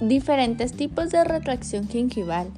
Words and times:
diferentes 0.00 0.72
tipos 0.72 1.10
de 1.10 1.24
retracción 1.24 1.88
gingival. 1.88 2.48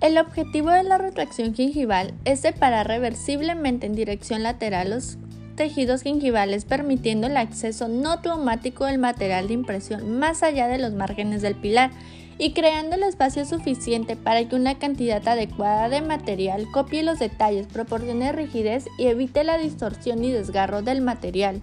El 0.00 0.18
objetivo 0.18 0.70
de 0.70 0.82
la 0.82 0.98
retracción 0.98 1.54
gingival 1.54 2.14
es 2.24 2.40
separar 2.40 2.86
reversiblemente 2.86 3.86
en 3.86 3.94
dirección 3.94 4.42
lateral 4.42 4.90
los 4.90 5.18
tejidos 5.56 6.02
gingivales 6.02 6.66
permitiendo 6.66 7.26
el 7.26 7.36
acceso 7.36 7.88
no 7.88 8.20
traumático 8.20 8.84
del 8.84 8.98
material 8.98 9.48
de 9.48 9.54
impresión 9.54 10.18
más 10.18 10.42
allá 10.42 10.68
de 10.68 10.78
los 10.78 10.92
márgenes 10.92 11.40
del 11.40 11.54
pilar 11.54 11.90
y 12.38 12.52
creando 12.52 12.96
el 12.96 13.02
espacio 13.02 13.46
suficiente 13.46 14.14
para 14.14 14.46
que 14.46 14.56
una 14.56 14.78
cantidad 14.78 15.26
adecuada 15.26 15.88
de 15.88 16.02
material 16.02 16.66
copie 16.70 17.02
los 17.02 17.18
detalles, 17.18 17.66
proporcione 17.66 18.32
rigidez 18.32 18.86
y 18.98 19.06
evite 19.06 19.42
la 19.42 19.56
distorsión 19.56 20.22
y 20.22 20.30
desgarro 20.30 20.82
del 20.82 21.00
material. 21.00 21.62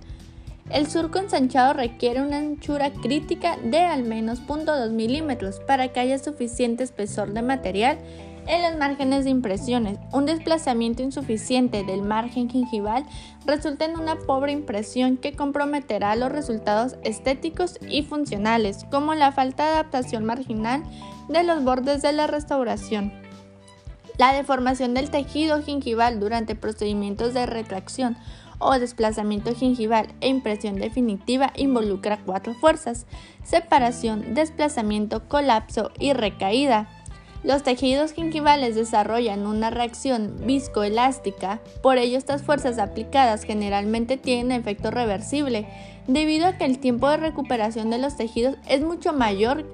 El 0.74 0.90
surco 0.90 1.20
ensanchado 1.20 1.74
requiere 1.74 2.20
una 2.20 2.40
anchura 2.40 2.92
crítica 2.92 3.58
de 3.64 3.82
al 3.82 4.04
menos 4.04 4.42
0.2 4.42 4.90
milímetros 4.90 5.60
para 5.60 5.90
que 5.90 6.00
haya 6.00 6.18
suficiente 6.18 6.84
espesor 6.84 7.32
de 7.34 7.44
material 7.44 8.00
en 8.48 8.64
los 8.64 8.76
márgenes 8.80 9.24
de 9.24 9.30
impresiones. 9.30 10.00
Un 10.12 10.26
desplazamiento 10.26 11.04
insuficiente 11.04 11.84
del 11.84 12.02
margen 12.02 12.50
gingival 12.50 13.06
resulta 13.46 13.86
en 13.86 14.00
una 14.00 14.18
pobre 14.18 14.52
impresión 14.52 15.18
que 15.18 15.34
comprometerá 15.34 16.16
los 16.16 16.32
resultados 16.32 16.96
estéticos 17.04 17.78
y 17.88 18.02
funcionales, 18.02 18.84
como 18.90 19.14
la 19.14 19.32
falta 19.32 19.66
de 19.66 19.72
adaptación 19.74 20.26
marginal 20.26 20.82
de 21.30 21.44
los 21.44 21.64
bordes 21.64 22.02
de 22.02 22.14
la 22.14 22.26
restauración. 22.26 23.14
La 24.18 24.34
deformación 24.34 24.96
del 24.96 25.12
tejido 25.12 25.62
gingival 25.62 26.20
durante 26.20 26.56
procedimientos 26.56 27.36
de 27.36 27.46
retracción 27.46 28.18
o 28.64 28.80
desplazamiento 28.80 29.54
gingival 29.54 30.08
e 30.22 30.28
impresión 30.28 30.76
definitiva 30.76 31.52
involucra 31.56 32.20
cuatro 32.26 32.54
fuerzas, 32.54 33.06
separación, 33.44 34.34
desplazamiento, 34.34 35.28
colapso 35.28 35.92
y 36.00 36.14
recaída. 36.14 36.90
Los 37.44 37.64
tejidos 37.64 38.14
gingivales 38.14 38.76
desarrollan 38.76 39.46
una 39.46 39.70
reacción 39.70 40.38
viscoelástica, 40.46 41.60
por 41.82 41.98
ello 41.98 42.18
estas 42.18 42.42
fuerzas 42.42 42.80
aplicadas 42.80 43.44
generalmente 43.44 44.16
tienen 44.16 44.58
efecto 44.58 44.92
reversible, 44.92 45.68
debido 46.08 46.48
a 46.48 46.54
que 46.54 46.64
el 46.64 46.80
tiempo 46.80 47.10
de 47.10 47.18
recuperación 47.18 47.90
de 47.90 47.98
los 47.98 48.16
tejidos 48.16 48.56
es 48.70 48.82
mucho 48.82 49.12
mayor 49.12 49.66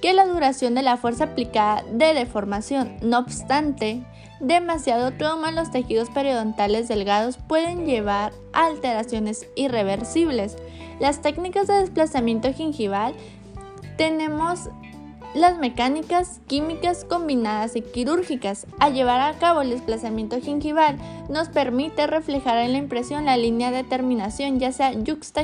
que 0.00 0.12
la 0.12 0.26
duración 0.26 0.74
de 0.74 0.82
la 0.82 0.96
fuerza 0.96 1.24
aplicada 1.24 1.84
de 1.92 2.14
deformación. 2.14 2.96
No 3.02 3.18
obstante, 3.18 4.02
demasiado 4.40 5.12
trauma 5.12 5.50
en 5.50 5.56
los 5.56 5.70
tejidos 5.70 6.10
periodontales 6.10 6.88
delgados 6.88 7.36
pueden 7.36 7.86
llevar 7.86 8.32
a 8.52 8.66
alteraciones 8.66 9.46
irreversibles. 9.56 10.56
Las 10.98 11.22
técnicas 11.22 11.66
de 11.66 11.74
desplazamiento 11.74 12.52
gingival 12.52 13.14
tenemos 13.96 14.70
las 15.34 15.58
mecánicas, 15.58 16.40
químicas 16.48 17.04
combinadas 17.04 17.76
y 17.76 17.82
quirúrgicas. 17.82 18.66
Al 18.80 18.94
llevar 18.94 19.20
a 19.20 19.38
cabo 19.38 19.60
el 19.60 19.70
desplazamiento 19.70 20.40
gingival 20.40 20.98
nos 21.28 21.48
permite 21.48 22.06
reflejar 22.06 22.58
en 22.58 22.72
la 22.72 22.78
impresión 22.78 23.26
la 23.26 23.36
línea 23.36 23.70
de 23.70 23.84
terminación, 23.84 24.58
ya 24.58 24.72
sea 24.72 24.92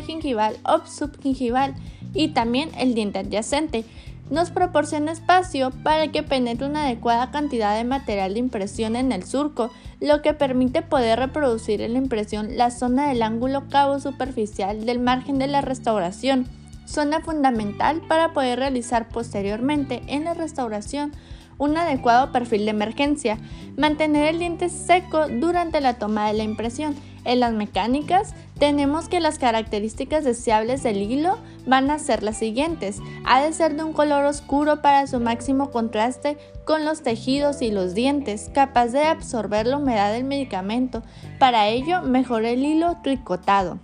gingival 0.05 0.57
o 0.65 0.85
subgingival, 0.87 1.75
y 2.15 2.29
también 2.29 2.71
el 2.79 2.95
diente 2.95 3.21
adyacente 3.21 3.85
nos 4.31 4.51
proporciona 4.51 5.13
espacio 5.13 5.71
para 5.83 6.09
que 6.09 6.23
penetre 6.23 6.67
una 6.67 6.85
adecuada 6.85 7.31
cantidad 7.31 7.77
de 7.77 7.85
material 7.85 8.35
de 8.35 8.41
impresión 8.41 8.97
en 8.97 9.13
el 9.13 9.25
surco, 9.25 9.71
lo 10.01 10.21
que 10.23 10.35
permite 10.35 10.83
poder 10.83 11.19
reproducir 11.19 11.81
en 11.81 11.93
la 11.93 11.99
impresión 11.99 12.57
la 12.57 12.71
zona 12.71 13.09
del 13.09 13.23
ángulo 13.23 13.69
cabo 13.69 14.01
superficial 14.01 14.85
del 14.85 14.99
margen 14.99 15.39
de 15.39 15.47
la 15.47 15.61
restauración, 15.61 16.47
zona 16.87 17.21
fundamental 17.21 18.03
para 18.09 18.33
poder 18.33 18.59
realizar 18.59 19.09
posteriormente 19.09 20.03
en 20.07 20.25
la 20.25 20.35
restauración 20.35 21.13
un 21.59 21.77
adecuado 21.77 22.33
perfil 22.33 22.65
de 22.65 22.71
emergencia, 22.71 23.39
mantener 23.77 24.35
el 24.35 24.39
diente 24.39 24.69
seco 24.69 25.27
durante 25.29 25.81
la 25.81 25.95
toma 25.95 26.27
de 26.29 26.35
la 26.35 26.43
impresión. 26.43 26.95
En 27.27 27.41
las 27.41 27.53
mecánicas 27.53 28.35
tenemos 28.57 29.09
que 29.09 29.19
las 29.19 29.41
características 29.41 30.23
deseables 30.23 30.85
del 30.85 31.03
hilo 31.03 31.39
van 31.67 31.91
a 31.91 31.99
ser 31.99 32.23
las 32.23 32.37
siguientes. 32.37 33.01
Ha 33.25 33.43
de 33.43 33.53
ser 33.53 33.75
de 33.75 33.83
un 33.83 33.93
color 33.93 34.25
oscuro 34.25 34.81
para 34.81 35.09
su 35.09 35.19
máximo 35.19 35.73
contraste 35.73 36.39
con 36.65 36.85
los 36.85 37.03
tejidos 37.03 37.63
y 37.63 37.73
los 37.73 37.95
dientes, 37.95 38.49
capaz 38.55 38.89
de 38.93 39.03
absorber 39.03 39.67
la 39.67 39.79
humedad 39.79 40.13
del 40.13 40.23
medicamento. 40.23 41.03
Para 41.41 41.67
ello, 41.67 42.01
mejor 42.03 42.45
el 42.45 42.65
hilo 42.65 42.99
tricotado. 43.03 43.81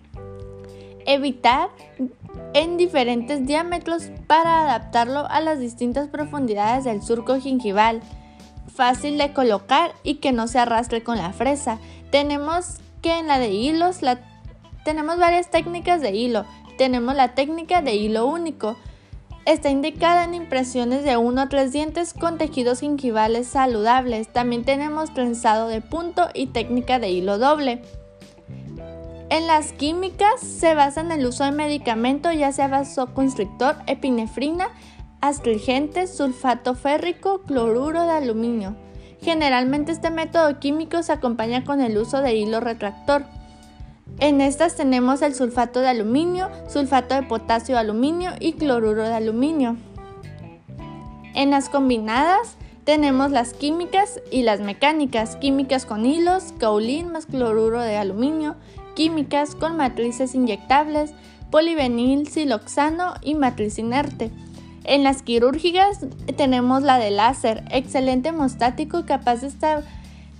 Evitar 1.04 1.70
en 2.54 2.76
diferentes 2.76 3.44
diámetros 3.44 4.04
para 4.28 4.62
adaptarlo 4.62 5.26
a 5.28 5.40
las 5.40 5.58
distintas 5.58 6.06
profundidades 6.06 6.84
del 6.84 7.02
surco 7.02 7.40
gingival. 7.40 8.02
Fácil 8.72 9.18
de 9.18 9.32
colocar 9.32 9.90
y 10.04 10.14
que 10.14 10.30
no 10.30 10.46
se 10.46 10.60
arrastre 10.60 11.02
con 11.02 11.18
la 11.18 11.32
fresa. 11.32 11.78
Tenemos 12.12 12.78
que 13.02 13.18
en 13.18 13.26
la 13.26 13.38
de 13.38 13.50
hilos 13.50 13.98
tenemos 14.84 15.18
varias 15.18 15.50
técnicas 15.50 16.00
de 16.00 16.12
hilo. 16.12 16.44
Tenemos 16.78 17.14
la 17.14 17.34
técnica 17.34 17.82
de 17.82 17.94
hilo 17.94 18.26
único. 18.26 18.76
Está 19.44 19.70
indicada 19.70 20.24
en 20.24 20.34
impresiones 20.34 21.04
de 21.04 21.16
1 21.16 21.40
a 21.40 21.48
3 21.48 21.72
dientes 21.72 22.14
con 22.14 22.38
tejidos 22.38 22.80
gingivales 22.80 23.48
saludables. 23.48 24.32
También 24.32 24.64
tenemos 24.64 25.12
trenzado 25.12 25.68
de 25.68 25.80
punto 25.80 26.28
y 26.32 26.46
técnica 26.46 27.00
de 27.00 27.10
hilo 27.10 27.38
doble. 27.38 27.82
En 29.30 29.46
las 29.46 29.72
químicas 29.72 30.40
se 30.40 30.74
basa 30.74 31.00
en 31.00 31.10
el 31.10 31.26
uso 31.26 31.44
de 31.44 31.52
medicamentos, 31.52 32.34
ya 32.36 32.52
sea 32.52 32.68
vasoconstrictor, 32.68 33.76
epinefrina, 33.86 34.68
astringente, 35.20 36.06
sulfato 36.06 36.74
férrico, 36.74 37.40
cloruro 37.40 38.02
de 38.02 38.12
aluminio. 38.12 38.76
Generalmente 39.22 39.92
este 39.92 40.10
método 40.10 40.58
químico 40.58 41.02
se 41.04 41.12
acompaña 41.12 41.64
con 41.64 41.80
el 41.80 41.96
uso 41.96 42.20
de 42.20 42.34
hilo 42.34 42.58
retractor. 42.58 43.24
En 44.18 44.40
estas 44.40 44.74
tenemos 44.74 45.22
el 45.22 45.34
sulfato 45.34 45.80
de 45.80 45.88
aluminio, 45.88 46.50
sulfato 46.68 47.14
de 47.14 47.22
potasio 47.22 47.76
de 47.76 47.80
aluminio 47.80 48.32
y 48.40 48.54
cloruro 48.54 49.04
de 49.04 49.14
aluminio. 49.14 49.76
En 51.34 51.50
las 51.50 51.68
combinadas 51.68 52.56
tenemos 52.84 53.30
las 53.30 53.54
químicas 53.54 54.20
y 54.32 54.42
las 54.42 54.60
mecánicas, 54.60 55.36
químicas 55.36 55.86
con 55.86 56.04
hilos, 56.04 56.52
caulín 56.58 57.12
más 57.12 57.26
cloruro 57.26 57.80
de 57.80 57.96
aluminio, 57.96 58.56
químicas 58.96 59.54
con 59.54 59.76
matrices 59.76 60.34
inyectables, 60.34 61.14
polivenil, 61.52 62.26
siloxano 62.26 63.14
y 63.22 63.36
matriz 63.36 63.78
inerte. 63.78 64.32
En 64.84 65.04
las 65.04 65.22
quirúrgicas 65.22 66.00
tenemos 66.36 66.82
la 66.82 66.98
de 66.98 67.10
láser, 67.10 67.64
excelente 67.70 68.30
hemostático 68.30 69.06
capaz 69.06 69.40
de 69.42 69.50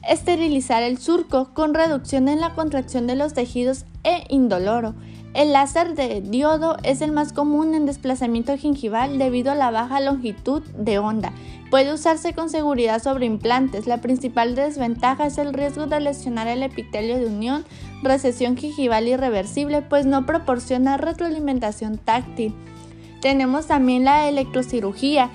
esterilizar 0.09 0.83
el 0.83 0.99
surco 0.99 1.55
con 1.55 1.75
reducción 1.75 2.29
en 2.29 2.41
la 2.41 2.55
contracción 2.55 3.07
de 3.07 3.15
los 3.15 3.35
tejidos 3.35 3.85
e 4.03 4.25
indoloro. 4.29 4.95
El 5.35 5.53
láser 5.53 5.95
de 5.95 6.21
diodo 6.21 6.77
es 6.83 7.01
el 7.01 7.13
más 7.13 7.33
común 7.33 7.75
en 7.75 7.87
desplazamiento 7.87 8.57
gingival 8.59 9.19
debido 9.19 9.53
a 9.53 9.55
la 9.55 9.71
baja 9.71 10.01
longitud 10.01 10.63
de 10.77 10.99
onda. 10.99 11.33
Puede 11.71 11.95
usarse 11.95 12.35
con 12.35 12.51
seguridad 12.51 13.03
sobre 13.03 13.25
implantes. 13.25 13.87
La 13.87 14.03
principal 14.03 14.55
desventaja 14.55 15.25
es 15.25 15.39
el 15.39 15.55
riesgo 15.55 15.87
de 15.87 16.01
lesionar 16.01 16.49
el 16.49 16.63
epitelio 16.63 17.17
de 17.17 17.27
unión, 17.27 17.65
recesión 18.03 18.59
gingival 18.59 19.09
irreversible, 19.09 19.81
pues 19.81 20.05
no 20.05 20.27
proporciona 20.27 20.99
retroalimentación 20.99 21.97
táctil. 21.97 22.55
Tenemos 23.23 23.69
también 23.69 24.05
la 24.05 24.29
electrocirugía. 24.29 25.31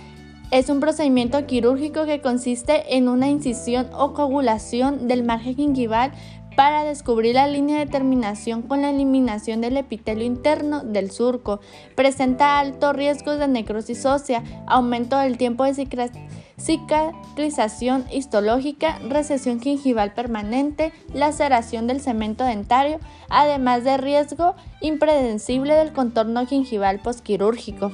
Es 0.51 0.67
un 0.69 0.81
procedimiento 0.81 1.45
quirúrgico 1.45 2.05
que 2.05 2.19
consiste 2.19 2.97
en 2.97 3.07
una 3.07 3.29
incisión 3.29 3.87
o 3.93 4.13
coagulación 4.13 5.07
del 5.07 5.23
margen 5.23 5.55
gingival 5.55 6.11
para 6.57 6.83
descubrir 6.83 7.35
la 7.35 7.47
línea 7.47 7.79
de 7.79 7.85
terminación 7.85 8.61
con 8.61 8.81
la 8.81 8.89
eliminación 8.89 9.61
del 9.61 9.77
epitelio 9.77 10.25
interno 10.25 10.83
del 10.83 11.11
surco. 11.11 11.61
Presenta 11.95 12.59
alto 12.59 12.91
riesgo 12.91 13.37
de 13.37 13.47
necrosis 13.47 14.05
ósea, 14.05 14.43
aumento 14.67 15.17
del 15.17 15.37
tiempo 15.37 15.63
de 15.63 15.73
cicatrización 15.73 16.46
histológica, 18.11 18.99
recesión 19.07 19.61
gingival 19.61 20.13
permanente, 20.13 20.91
laceración 21.13 21.87
del 21.87 22.01
cemento 22.01 22.43
dentario, 22.43 22.99
además 23.29 23.83
de 23.83 23.97
riesgo 23.97 24.55
impredecible 24.81 25.75
del 25.75 25.93
contorno 25.93 26.45
gingival 26.45 26.99
posquirúrgico. 26.99 27.91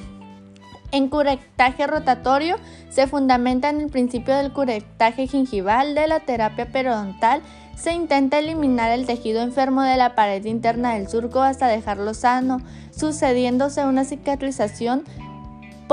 En 0.91 1.09
curectaje 1.09 1.87
rotatorio 1.87 2.55
se 2.89 3.07
fundamenta 3.07 3.69
en 3.69 3.81
el 3.81 3.89
principio 3.89 4.35
del 4.35 4.53
curectaje 4.53 5.27
gingival 5.27 5.95
de 5.95 6.07
la 6.07 6.19
terapia 6.19 6.71
periodontal 6.71 7.41
se 7.75 7.91
intenta 7.91 8.39
eliminar 8.39 8.91
el 8.91 9.05
tejido 9.05 9.41
enfermo 9.41 9.81
de 9.81 9.97
la 9.97 10.15
pared 10.15 10.45
interna 10.45 10.93
del 10.93 11.09
surco 11.09 11.41
hasta 11.41 11.67
dejarlo 11.67 12.13
sano, 12.13 12.61
sucediéndose 12.91 13.85
una 13.85 14.05
cicatrización 14.05 15.03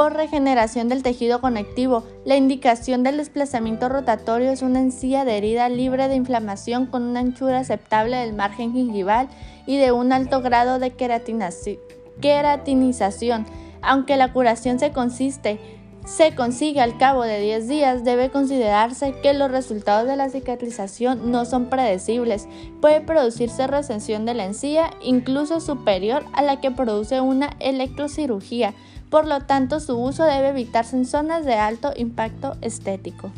por 0.01 0.15
regeneración 0.15 0.89
del 0.89 1.03
tejido 1.03 1.43
conectivo. 1.43 2.05
La 2.25 2.35
indicación 2.35 3.03
del 3.03 3.19
desplazamiento 3.19 3.91
rotatorio 3.91 4.51
es 4.51 4.63
una 4.63 4.81
encía 4.81 5.27
de 5.27 5.37
herida 5.37 5.69
libre 5.69 6.09
de 6.09 6.15
inflamación 6.15 6.87
con 6.87 7.03
una 7.03 7.21
anchura 7.21 7.59
aceptable 7.59 8.17
del 8.17 8.33
margen 8.33 8.73
gingival 8.73 9.29
y 9.67 9.77
de 9.77 9.93
un 9.93 10.15
alto 10.15 10.41
grado 10.41 10.79
de 10.79 10.93
queratinización. 10.93 13.45
Aunque 13.83 14.17
la 14.17 14.33
curación 14.33 14.79
se 14.79 14.91
consiste 14.91 15.61
se 16.05 16.35
consigue 16.35 16.81
al 16.81 16.99
cabo 16.99 17.23
de 17.23 17.41
10 17.41 17.69
días, 17.69 18.05
debe 18.05 18.31
considerarse 18.31 19.15
que 19.23 19.35
los 19.35 19.51
resultados 19.51 20.09
de 20.09 20.17
la 20.17 20.31
cicatrización 20.31 21.31
no 21.31 21.45
son 21.45 21.67
predecibles. 21.67 22.49
Puede 22.81 23.01
producirse 23.01 23.67
recensión 23.67 24.25
de 24.25 24.35
la 24.35 24.45
encía 24.45 24.91
incluso 25.03 25.61
superior 25.61 26.25
a 26.33 26.43
la 26.43 26.61
que 26.61 26.71
produce 26.71 27.21
una 27.21 27.51
electrocirugía. 27.61 28.75
Por 29.11 29.27
lo 29.27 29.41
tanto, 29.41 29.81
su 29.81 29.99
uso 29.99 30.25
debe 30.25 30.49
evitarse 30.51 30.97
en 30.97 31.05
zonas 31.05 31.45
de 31.45 31.55
alto 31.55 31.93
impacto 31.97 32.57
estético. 32.61 33.31